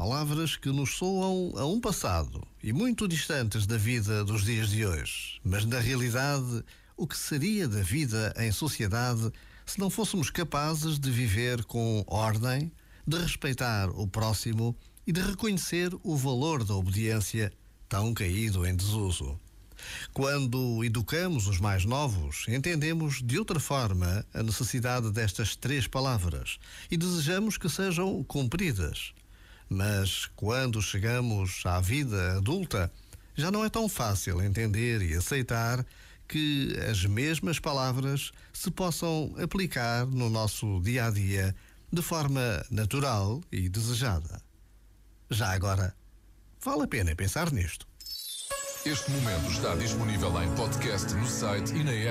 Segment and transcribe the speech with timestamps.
[0.00, 4.86] Palavras que nos soam a um passado e muito distantes da vida dos dias de
[4.86, 5.38] hoje.
[5.44, 6.64] Mas na realidade,
[6.96, 9.30] o que seria da vida em sociedade
[9.66, 12.72] se não fôssemos capazes de viver com ordem,
[13.06, 14.74] de respeitar o próximo
[15.06, 17.52] e de reconhecer o valor da obediência
[17.86, 19.38] tão caído em desuso?
[20.14, 26.58] Quando educamos os mais novos, entendemos de outra forma a necessidade destas três palavras
[26.90, 29.12] e desejamos que sejam cumpridas.
[29.72, 32.92] Mas quando chegamos à vida adulta,
[33.36, 35.86] já não é tão fácil entender e aceitar
[36.26, 41.54] que as mesmas palavras se possam aplicar no nosso dia a dia
[41.92, 44.42] de forma natural e desejada.
[45.30, 45.94] Já agora,
[46.60, 47.86] vale a pena pensar nisto.
[48.84, 52.08] Este momento está disponível em podcast no site e na app.